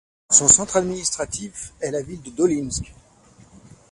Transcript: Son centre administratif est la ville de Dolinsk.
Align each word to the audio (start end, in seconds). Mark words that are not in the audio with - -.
Son 0.31 0.47
centre 0.47 0.77
administratif 0.77 1.73
est 1.79 1.91
la 1.91 2.01
ville 2.01 2.23
de 2.23 2.31
Dolinsk. 2.31 2.91